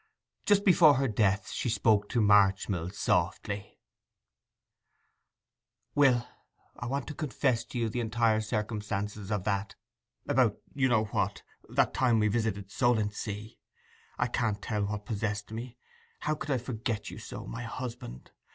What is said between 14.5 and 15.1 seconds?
tell what